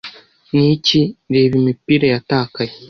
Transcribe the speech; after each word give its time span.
Niki 0.55 1.01
Reba 1.33 1.53
imipira 1.61 2.05
yatakaye 2.13 2.73